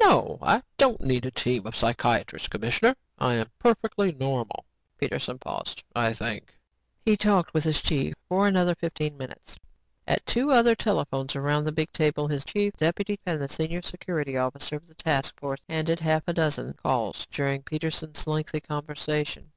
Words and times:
No, 0.00 0.36
I 0.42 0.64
don't 0.78 1.00
need 1.00 1.24
a 1.24 1.30
team 1.30 1.64
of 1.64 1.76
psychiatrists, 1.76 2.48
commissioner. 2.48 2.96
I 3.18 3.34
am 3.34 3.48
perfectly 3.60 4.10
normal." 4.10 4.64
Peterson 4.98 5.38
paused. 5.38 5.84
"I 5.94 6.12
think!" 6.12 6.58
He 7.04 7.16
talked 7.16 7.54
with 7.54 7.62
his 7.62 7.80
chief 7.80 8.16
for 8.28 8.48
another 8.48 8.74
fifteen 8.74 9.16
minutes. 9.16 9.56
At 10.08 10.26
two 10.26 10.50
other 10.50 10.74
telephones 10.74 11.36
around 11.36 11.62
the 11.66 11.70
big 11.70 11.92
table, 11.92 12.26
his 12.26 12.44
chief 12.44 12.72
deputy 12.78 13.20
and 13.24 13.40
the 13.40 13.48
senior 13.48 13.80
security 13.82 14.36
officer 14.36 14.74
of 14.74 14.88
the 14.88 14.94
task 14.94 15.38
force 15.38 15.60
handled 15.68 16.00
a 16.00 16.02
half 16.02 16.24
dozen 16.24 16.72
calls 16.72 17.28
during 17.30 17.62
Peterson's 17.62 18.26
lengthy 18.26 18.58
conversation. 18.60 19.46